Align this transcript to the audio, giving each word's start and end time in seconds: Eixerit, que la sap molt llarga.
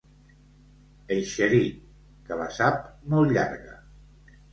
Eixerit, 1.15 1.77
que 2.29 2.39
la 2.39 2.47
sap 2.61 2.79
molt 3.13 3.35
llarga. 3.37 3.77